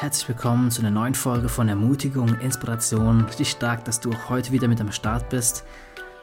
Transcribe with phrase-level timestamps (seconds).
[0.00, 3.26] herzlich willkommen zu einer neuen Folge von Ermutigung, Inspiration.
[3.26, 5.62] Richtig stark, dass du auch heute wieder mit am Start bist.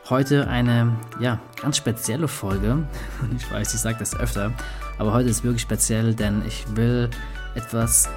[0.09, 2.71] Heute eine ja, ganz spezielle Folge.
[2.71, 4.51] Und ich weiß, ich sage das öfter,
[4.97, 7.11] aber heute ist wirklich speziell, denn ich will
[7.53, 8.09] etwas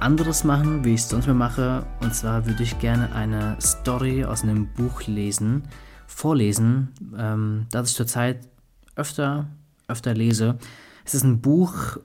[0.00, 1.86] anderes machen, wie ich es sonst mehr mache.
[2.00, 5.62] Und zwar würde ich gerne eine Story aus einem Buch lesen,
[6.08, 8.48] vorlesen, ähm, das ich zurzeit
[8.96, 9.46] öfter,
[9.86, 10.58] öfter lese.
[11.04, 11.98] Es ist ein Buch,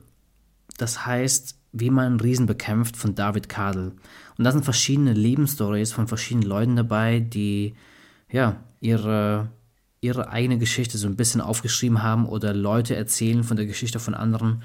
[0.78, 3.94] das heißt Wie man Riesen bekämpft von David Kadel.
[4.38, 7.74] Und da sind verschiedene Lebensstories von verschiedenen Leuten dabei, die
[8.32, 9.50] ja ihre,
[10.00, 14.14] ihre eigene Geschichte so ein bisschen aufgeschrieben haben oder Leute erzählen von der Geschichte von
[14.14, 14.64] anderen.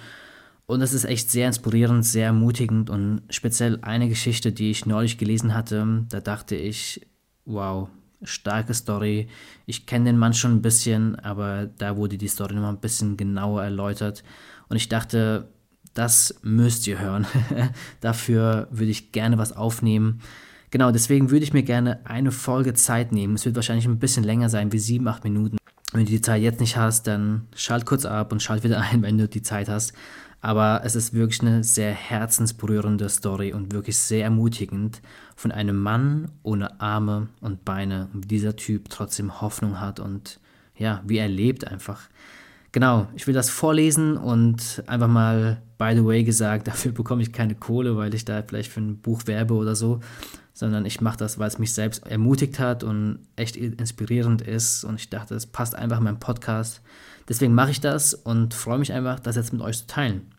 [0.67, 5.17] Und das ist echt sehr inspirierend, sehr ermutigend und speziell eine Geschichte, die ich neulich
[5.17, 7.07] gelesen hatte, da dachte ich,
[7.47, 7.89] wow,
[8.23, 9.29] starke Story.
[9.67, 13.17] Ich kenne den Mann schon ein bisschen, aber da wurde die Story nochmal ein bisschen
[13.17, 14.23] genauer erläutert.
[14.69, 15.49] Und ich dachte,
[15.95, 17.27] das müsst ihr hören.
[18.01, 20.21] Dafür würde ich gerne was aufnehmen.
[20.71, 23.35] Genau, deswegen würde ich mir gerne eine Folge Zeit nehmen.
[23.35, 25.57] Es wird wahrscheinlich ein bisschen länger sein, wie sieben, acht Minuten.
[25.93, 29.03] Wenn du die Zeit jetzt nicht hast, dann schalt kurz ab und schalt wieder ein,
[29.03, 29.93] wenn du die Zeit hast.
[30.41, 35.03] Aber es ist wirklich eine sehr herzensberührende Story und wirklich sehr ermutigend
[35.35, 40.39] von einem Mann ohne Arme und Beine, wie dieser Typ trotzdem Hoffnung hat und
[40.77, 42.03] ja, wie er lebt einfach.
[42.79, 47.33] Genau, ich will das vorlesen und einfach mal, by the way gesagt, dafür bekomme ich
[47.33, 49.99] keine Kohle, weil ich da vielleicht für ein Buch werbe oder so,
[50.55, 54.95] sondern ich mache das, weil es mich selbst ermutigt hat und echt inspirierend ist und
[54.95, 56.81] ich dachte, es passt einfach in meinem Podcast.
[57.29, 60.31] Deswegen mache ich das und freue mich einfach, das jetzt mit euch zu teilen.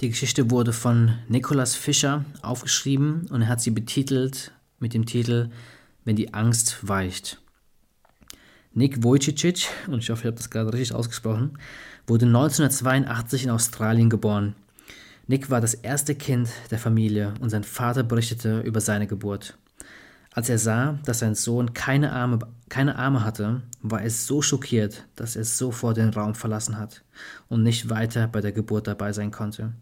[0.00, 5.50] Die Geschichte wurde von Nicolas Fischer aufgeschrieben und er hat sie betitelt mit dem Titel
[6.06, 7.38] Wenn die Angst weicht.
[8.74, 11.58] Nick Wojcicic, und ich hoffe, ich habe das gerade richtig ausgesprochen,
[12.06, 14.54] wurde 1982 in Australien geboren.
[15.26, 19.58] Nick war das erste Kind der Familie und sein Vater berichtete über seine Geburt.
[20.32, 25.04] Als er sah, dass sein Sohn keine Arme, keine Arme hatte, war er so schockiert,
[25.16, 27.02] dass er sofort den Raum verlassen hat
[27.48, 29.72] und nicht weiter bei der Geburt dabei sein konnte.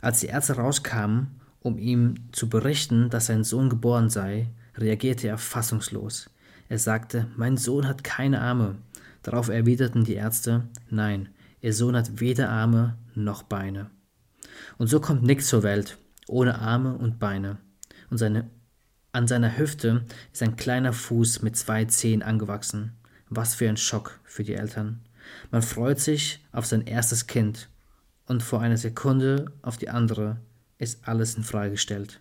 [0.00, 5.38] Als die Ärzte rauskamen, um ihm zu berichten, dass sein Sohn geboren sei, reagierte er
[5.38, 6.28] fassungslos.
[6.68, 8.76] Er sagte, mein Sohn hat keine Arme.
[9.22, 11.28] Darauf erwiderten die Ärzte, nein,
[11.60, 13.90] ihr Sohn hat weder Arme noch Beine.
[14.78, 17.58] Und so kommt Nick zur Welt, ohne Arme und Beine.
[18.10, 18.50] Und seine,
[19.12, 22.92] an seiner Hüfte ist ein kleiner Fuß mit zwei Zehen angewachsen.
[23.28, 25.00] Was für ein Schock für die Eltern.
[25.50, 27.68] Man freut sich auf sein erstes Kind
[28.26, 30.38] und vor einer Sekunde auf die andere
[30.78, 32.20] ist alles in Frage gestellt.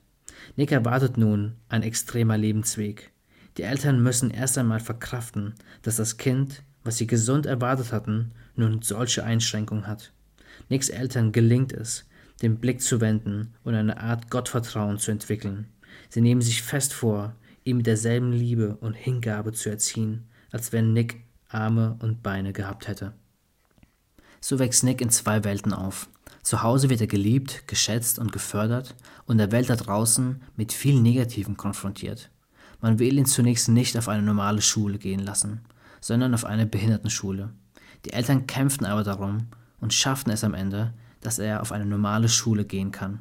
[0.56, 3.12] Nick erwartet nun ein extremer Lebensweg.
[3.58, 5.54] Die Eltern müssen erst einmal verkraften,
[5.84, 10.12] dass das Kind, was sie gesund erwartet hatten, nun solche Einschränkungen hat.
[10.70, 12.06] Nicks Eltern gelingt es,
[12.42, 15.68] den Blick zu wenden und eine Art Gottvertrauen zu entwickeln.
[16.10, 20.94] Sie nehmen sich fest vor, ihn mit derselben Liebe und Hingabe zu erziehen, als wenn
[20.94, 23.14] Nick Arme und Beine gehabt hätte.
[24.42, 26.10] So wächst Nick in zwei Welten auf.
[26.42, 31.00] Zu Hause wird er geliebt, geschätzt und gefördert und der Welt da draußen mit viel
[31.00, 32.30] Negativen konfrontiert.
[32.84, 35.62] Man will ihn zunächst nicht auf eine normale Schule gehen lassen,
[36.02, 37.54] sondern auf eine Behindertenschule.
[38.04, 39.48] Die Eltern kämpften aber darum
[39.80, 43.20] und schafften es am Ende, dass er auf eine normale Schule gehen kann.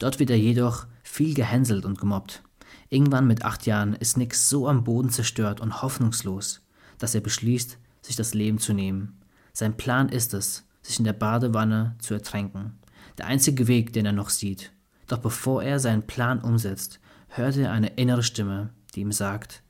[0.00, 2.42] Dort wird er jedoch viel gehänselt und gemobbt.
[2.88, 6.66] Irgendwann mit acht Jahren ist Nick so am Boden zerstört und hoffnungslos,
[6.98, 9.20] dass er beschließt, sich das Leben zu nehmen.
[9.52, 12.72] Sein Plan ist es, sich in der Badewanne zu ertränken.
[13.18, 14.72] Der einzige Weg, den er noch sieht.
[15.06, 19.62] Doch bevor er seinen Plan umsetzt, hört er eine innere Stimme, die ihm sagt,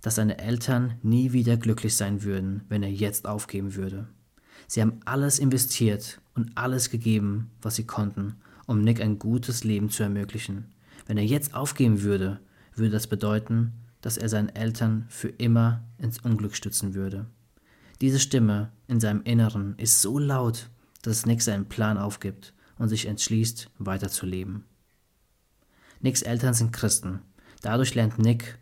[0.00, 4.06] dass seine Eltern nie wieder glücklich sein würden, wenn er jetzt aufgeben würde.
[4.66, 9.90] Sie haben alles investiert und alles gegeben, was sie konnten, um Nick ein gutes Leben
[9.90, 10.72] zu ermöglichen.
[11.06, 12.40] Wenn er jetzt aufgeben würde,
[12.74, 17.26] würde das bedeuten, dass er seinen Eltern für immer ins Unglück stützen würde.
[18.00, 20.70] Diese Stimme in seinem Inneren ist so laut,
[21.02, 24.64] dass Nick seinen Plan aufgibt und sich entschließt, weiterzuleben.
[26.00, 27.20] Nicks Eltern sind Christen.
[27.62, 28.58] Dadurch lernt Nick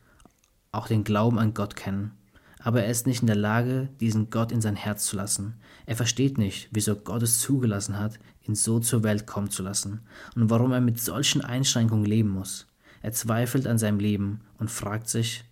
[0.77, 2.13] auch den Glauben an Gott kennen.
[2.59, 5.55] Aber er ist nicht in der Lage, diesen Gott in sein Herz zu lassen.
[5.85, 10.01] Er versteht nicht, wieso Gott es zugelassen hat, ihn so zur Welt kommen zu lassen
[10.35, 12.67] und warum er mit solchen Einschränkungen leben muss.
[13.03, 15.45] Er zweifelt an seinem Leben und fragt sich,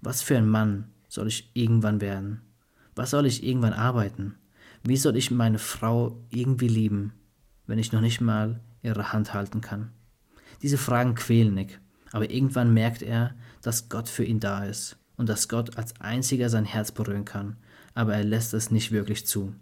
[0.00, 2.42] was für ein Mann soll ich irgendwann werden?
[2.94, 4.36] Was soll ich irgendwann arbeiten?
[4.84, 7.14] Wie soll ich meine Frau irgendwie lieben,
[7.66, 9.90] wenn ich noch nicht mal ihre Hand halten kann?
[10.62, 11.80] Diese Fragen quälen Nick,
[12.12, 16.48] aber irgendwann merkt er, dass Gott für ihn da ist und dass Gott als einziger
[16.48, 17.56] sein Herz berühren kann,
[17.94, 19.54] aber er lässt es nicht wirklich zu.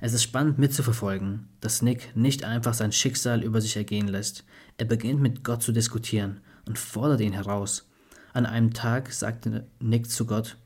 [0.00, 4.44] Es ist spannend mitzuverfolgen, dass Nick nicht einfach sein Schicksal über sich ergehen lässt.
[4.76, 7.88] Er beginnt mit Gott zu diskutieren und fordert ihn heraus.
[8.32, 10.56] An einem Tag sagte Nick zu Gott,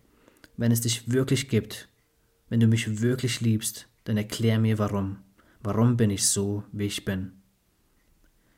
[0.57, 1.89] wenn es dich wirklich gibt,
[2.49, 5.19] wenn du mich wirklich liebst, dann erklär mir warum.
[5.63, 7.33] Warum bin ich so, wie ich bin?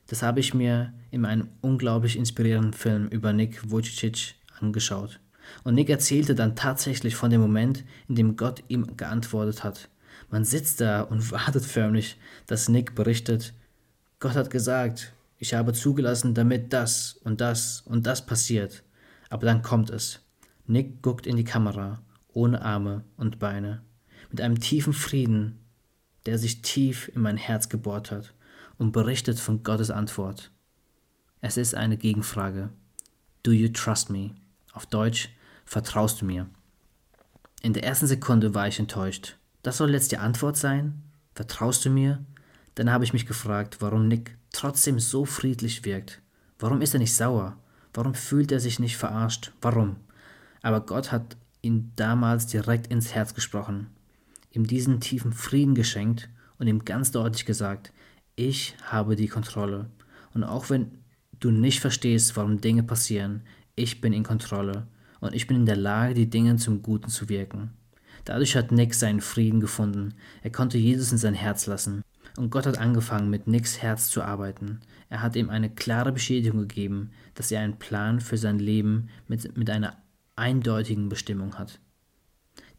[0.08, 5.20] Das habe ich mir in einem unglaublich inspirierenden Film über Nick Vujicic angeschaut.
[5.64, 9.90] Und Nick erzählte dann tatsächlich von dem Moment, in dem Gott ihm geantwortet hat.
[10.30, 12.16] Man sitzt da und wartet förmlich,
[12.46, 13.52] dass Nick berichtet,
[14.18, 18.82] Gott hat gesagt, ich habe zugelassen, damit das und das und das passiert.
[19.28, 20.20] Aber dann kommt es.
[20.66, 22.02] Nick guckt in die Kamera,
[22.32, 23.82] ohne Arme und Beine,
[24.30, 25.58] mit einem tiefen Frieden,
[26.24, 28.32] der sich tief in mein Herz gebohrt hat
[28.78, 30.50] und berichtet von Gottes Antwort.
[31.40, 32.70] Es ist eine Gegenfrage.
[33.42, 34.34] Do you trust me?
[34.72, 35.30] Auf Deutsch,
[35.64, 36.48] vertraust du mir?
[37.62, 39.36] In der ersten Sekunde war ich enttäuscht.
[39.62, 41.02] Das soll jetzt die Antwort sein?
[41.34, 42.24] Vertraust du mir?
[42.74, 46.20] Dann habe ich mich gefragt, warum Nick trotzdem so friedlich wirkt.
[46.58, 47.56] Warum ist er nicht sauer?
[47.92, 49.52] Warum fühlt er sich nicht verarscht?
[49.60, 49.96] Warum?
[50.62, 53.88] Aber Gott hat ihn damals direkt ins Herz gesprochen,
[54.52, 56.28] ihm diesen tiefen Frieden geschenkt
[56.58, 57.92] und ihm ganz deutlich gesagt,
[58.38, 59.90] ich habe die Kontrolle.
[60.32, 60.98] Und auch wenn
[61.40, 63.42] du nicht verstehst, warum Dinge passieren,
[63.74, 64.86] ich bin in Kontrolle
[65.20, 67.72] und ich bin in der Lage, die Dinge zum Guten zu wirken.
[68.24, 70.14] Dadurch hat Nick seinen Frieden gefunden.
[70.42, 72.02] Er konnte Jesus in sein Herz lassen.
[72.36, 74.80] Und Gott hat angefangen, mit Nicks Herz zu arbeiten.
[75.08, 79.56] Er hat ihm eine klare Bestätigung gegeben, dass er einen Plan für sein Leben mit,
[79.56, 79.96] mit einer
[80.36, 81.80] eindeutigen Bestimmung hat.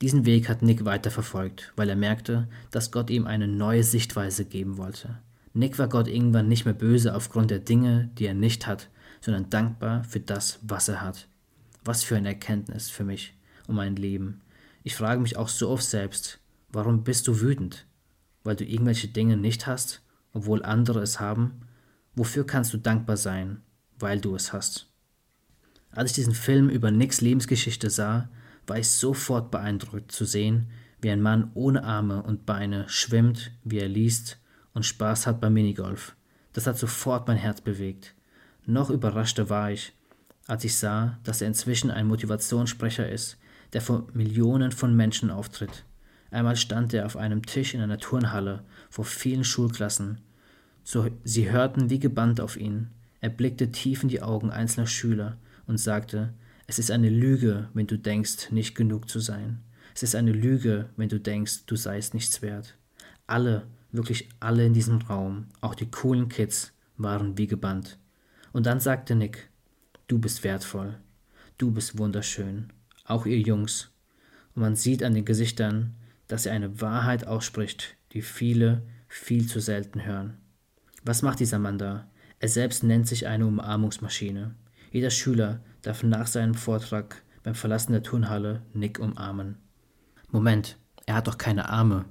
[0.01, 4.77] Diesen Weg hat Nick weiterverfolgt, weil er merkte, dass Gott ihm eine neue Sichtweise geben
[4.77, 5.17] wollte.
[5.53, 8.89] Nick war Gott irgendwann nicht mehr böse aufgrund der Dinge, die er nicht hat,
[9.21, 11.27] sondern dankbar für das, was er hat.
[11.83, 13.33] Was für eine Erkenntnis für mich
[13.67, 14.41] und mein Leben.
[14.83, 16.39] Ich frage mich auch so oft selbst,
[16.71, 17.85] warum bist du wütend?
[18.43, 20.01] Weil du irgendwelche Dinge nicht hast,
[20.33, 21.61] obwohl andere es haben?
[22.15, 23.61] Wofür kannst du dankbar sein,
[23.97, 24.87] weil du es hast?
[25.91, 28.29] Als ich diesen Film über Nicks Lebensgeschichte sah,
[28.67, 30.67] war ich sofort beeindruckt zu sehen,
[31.01, 34.39] wie ein Mann ohne Arme und Beine schwimmt, wie er liest
[34.73, 36.15] und Spaß hat beim Minigolf.
[36.53, 38.15] Das hat sofort mein Herz bewegt.
[38.65, 39.93] Noch überraschter war ich,
[40.47, 43.37] als ich sah, dass er inzwischen ein Motivationssprecher ist,
[43.73, 45.85] der vor Millionen von Menschen auftritt.
[46.31, 50.19] Einmal stand er auf einem Tisch in einer Turnhalle vor vielen Schulklassen.
[50.83, 52.89] So, sie hörten wie gebannt auf ihn.
[53.21, 55.37] Er blickte tief in die Augen einzelner Schüler
[55.67, 56.33] und sagte,
[56.67, 59.59] es ist eine Lüge, wenn du denkst, nicht genug zu sein.
[59.95, 62.75] Es ist eine Lüge, wenn du denkst, du seist nichts wert.
[63.27, 67.97] Alle, wirklich alle in diesem Raum, auch die coolen Kids, waren wie gebannt.
[68.51, 69.49] Und dann sagte Nick,
[70.07, 70.97] du bist wertvoll,
[71.57, 72.71] du bist wunderschön,
[73.05, 73.91] auch ihr Jungs.
[74.55, 75.95] Und man sieht an den Gesichtern,
[76.27, 80.37] dass er eine Wahrheit ausspricht, die viele viel zu selten hören.
[81.03, 82.07] Was macht dieser Mann da?
[82.39, 84.55] Er selbst nennt sich eine Umarmungsmaschine.
[84.91, 89.57] Jeder Schüler darf nach seinem Vortrag beim Verlassen der Turnhalle Nick umarmen.
[90.29, 92.05] Moment, er hat doch keine Arme.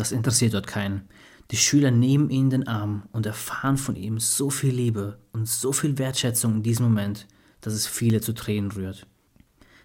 [0.00, 1.02] Das interessiert dort keinen.
[1.50, 5.46] Die Schüler nehmen ihn in den Arm und erfahren von ihm so viel Liebe und
[5.46, 7.26] so viel Wertschätzung in diesem Moment,
[7.60, 9.06] dass es viele zu Tränen rührt.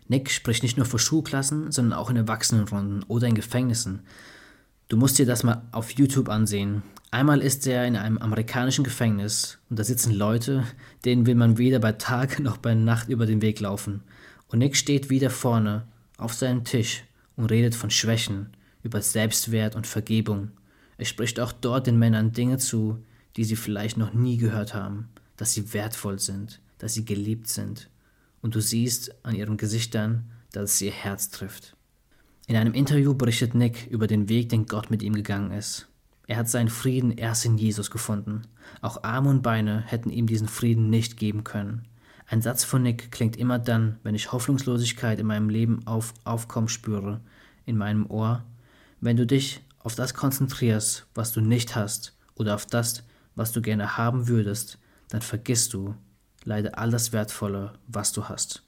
[0.07, 4.03] Nick spricht nicht nur vor Schulklassen, sondern auch in Erwachsenenrunden oder in Gefängnissen.
[4.87, 6.83] Du musst dir das mal auf YouTube ansehen.
[7.11, 10.63] Einmal ist er in einem amerikanischen Gefängnis und da sitzen Leute,
[11.03, 14.01] denen will man weder bei Tag noch bei Nacht über den Weg laufen.
[14.47, 15.85] Und Nick steht wieder vorne
[16.17, 17.03] auf seinem Tisch
[17.35, 20.51] und redet von Schwächen, über Selbstwert und Vergebung.
[20.97, 23.03] Er spricht auch dort den Männern Dinge zu,
[23.35, 27.89] die sie vielleicht noch nie gehört haben, dass sie wertvoll sind, dass sie geliebt sind.
[28.41, 31.75] Und du siehst an ihren Gesichtern, dass es ihr Herz trifft.
[32.45, 35.87] In einem Interview berichtet Nick über den Weg, den Gott mit ihm gegangen ist.
[36.27, 38.43] Er hat seinen Frieden erst in Jesus gefunden.
[38.81, 41.87] Auch Arme und Beine hätten ihm diesen Frieden nicht geben können.
[42.27, 46.67] Ein Satz von Nick klingt immer dann, wenn ich Hoffnungslosigkeit in meinem Leben auf, aufkommen
[46.67, 47.21] spüre,
[47.65, 48.43] in meinem Ohr
[49.01, 53.03] wenn du dich auf das konzentrierst, was du nicht hast, oder auf das,
[53.35, 54.77] was du gerne haben würdest,
[55.09, 55.95] dann vergisst du
[56.43, 58.63] leider all das Wertvolle, was du hast.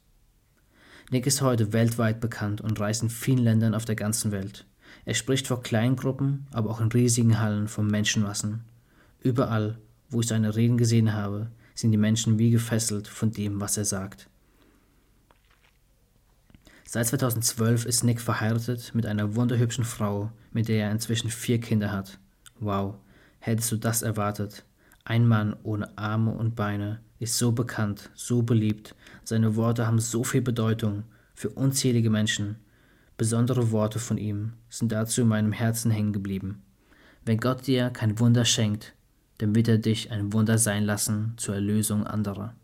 [1.10, 4.66] Nick ist heute weltweit bekannt und reist in vielen Ländern auf der ganzen Welt.
[5.06, 8.66] Er spricht vor kleinen Gruppen, aber auch in riesigen Hallen von Menschenmassen.
[9.22, 9.78] Überall,
[10.10, 13.86] wo ich seine Reden gesehen habe, sind die Menschen wie gefesselt von dem, was er
[13.86, 14.28] sagt.
[16.90, 21.92] Seit 2012 ist Nick verheiratet mit einer wunderhübschen Frau, mit der er inzwischen vier Kinder
[21.92, 22.18] hat.
[22.62, 22.96] Wow,
[23.40, 24.64] hättest du das erwartet?
[25.04, 30.24] Ein Mann ohne Arme und Beine ist so bekannt, so beliebt, seine Worte haben so
[30.24, 31.04] viel Bedeutung
[31.34, 32.56] für unzählige Menschen.
[33.18, 36.62] Besondere Worte von ihm sind dazu in meinem Herzen hängen geblieben.
[37.26, 38.94] Wenn Gott dir kein Wunder schenkt,
[39.40, 42.56] dann wird er dich ein Wunder sein lassen zur Erlösung anderer.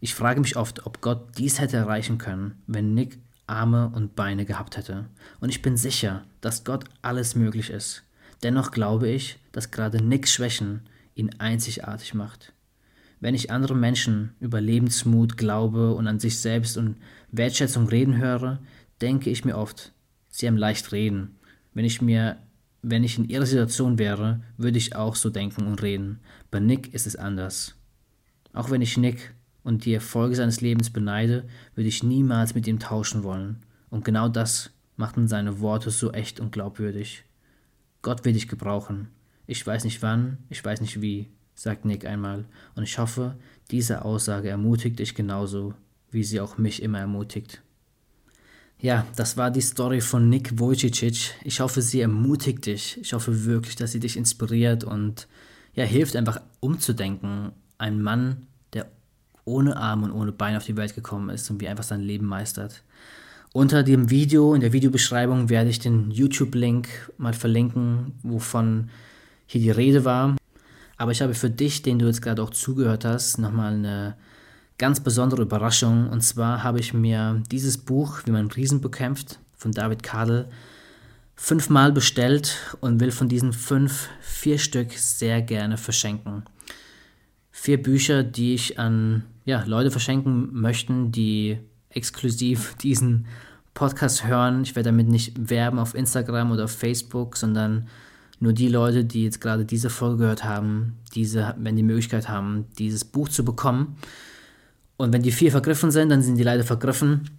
[0.00, 4.44] Ich frage mich oft, ob Gott dies hätte erreichen können, wenn Nick Arme und Beine
[4.44, 5.06] gehabt hätte.
[5.40, 8.02] Und ich bin sicher, dass Gott alles möglich ist.
[8.42, 10.82] Dennoch glaube ich, dass gerade Nicks Schwächen
[11.14, 12.52] ihn einzigartig macht.
[13.20, 16.96] Wenn ich andere Menschen über Lebensmut, Glaube und an sich selbst und
[17.30, 18.60] Wertschätzung reden höre,
[19.00, 19.92] denke ich mir oft,
[20.28, 21.36] sie haben leicht reden.
[21.72, 22.36] Wenn ich mir,
[22.82, 26.20] wenn ich in ihrer Situation wäre, würde ich auch so denken und reden.
[26.50, 27.74] Bei Nick ist es anders.
[28.52, 29.33] Auch wenn ich Nick
[29.64, 31.44] und die Erfolge seines Lebens beneide,
[31.74, 33.56] würde ich niemals mit ihm tauschen wollen.
[33.90, 37.24] Und genau das machten seine Worte so echt und glaubwürdig.
[38.02, 39.08] Gott will dich gebrauchen.
[39.46, 42.44] Ich weiß nicht wann, ich weiß nicht wie, sagt Nick einmal,
[42.76, 43.36] und ich hoffe,
[43.70, 45.74] diese Aussage ermutigt dich genauso,
[46.10, 47.62] wie sie auch mich immer ermutigt.
[48.78, 51.34] Ja, das war die Story von Nick Wojcicic.
[51.42, 52.98] Ich hoffe, sie ermutigt dich.
[53.00, 55.26] Ich hoffe wirklich, dass sie dich inspiriert und
[55.74, 57.52] ja, hilft einfach umzudenken.
[57.78, 58.46] Ein Mann,
[59.44, 62.26] ohne Arm und ohne Bein auf die Welt gekommen ist und wie einfach sein Leben
[62.26, 62.82] meistert.
[63.52, 68.90] Unter dem Video, in der Videobeschreibung, werde ich den YouTube-Link mal verlinken, wovon
[69.46, 70.36] hier die Rede war.
[70.96, 74.16] Aber ich habe für dich, den du jetzt gerade auch zugehört hast, nochmal eine
[74.78, 76.08] ganz besondere Überraschung.
[76.08, 80.48] Und zwar habe ich mir dieses Buch, Wie man Riesen bekämpft, von David Kadel,
[81.36, 86.44] fünfmal bestellt und will von diesen fünf vier Stück sehr gerne verschenken.
[87.50, 91.58] Vier Bücher, die ich an ja, Leute verschenken möchten, die
[91.90, 93.26] exklusiv diesen
[93.74, 94.62] Podcast hören.
[94.62, 97.88] Ich werde damit nicht werben auf Instagram oder auf Facebook, sondern
[98.40, 102.66] nur die Leute, die jetzt gerade diese Folge gehört haben, diese, wenn die Möglichkeit haben,
[102.78, 103.96] dieses Buch zu bekommen.
[104.96, 107.30] Und wenn die vier vergriffen sind, dann sind die leider vergriffen.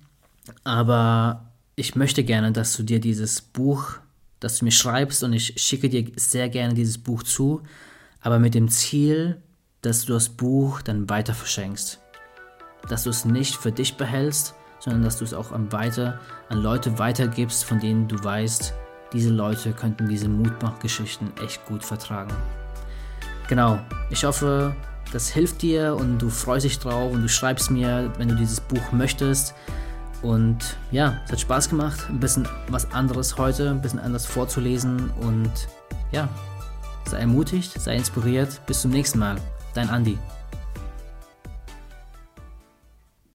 [0.63, 3.97] Aber ich möchte gerne, dass du dir dieses Buch,
[4.39, 7.61] dass du mir schreibst und ich schicke dir sehr gerne dieses Buch zu,
[8.21, 9.41] aber mit dem Ziel,
[9.85, 12.01] dass du das Buch dann weiter verschenkst.
[12.89, 16.61] Dass du es nicht für dich behältst, sondern dass du es auch an, weiter, an
[16.61, 18.73] Leute weitergibst, von denen du weißt,
[19.13, 22.33] diese Leute könnten diese Mutmachgeschichten echt gut vertragen.
[23.47, 24.75] Genau, ich hoffe,
[25.13, 28.59] das hilft dir und du freust dich drauf und du schreibst mir, wenn du dieses
[28.59, 29.53] Buch möchtest.
[30.23, 35.11] Und ja, es hat Spaß gemacht, ein bisschen was anderes heute, ein bisschen anders vorzulesen
[35.21, 35.51] und
[36.11, 36.27] ja,
[37.07, 38.65] sei ermutigt, sei inspiriert.
[38.65, 39.37] Bis zum nächsten Mal.
[39.75, 40.17] Dein Andi.